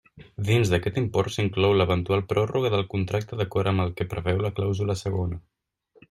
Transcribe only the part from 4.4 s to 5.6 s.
la clàusula segona.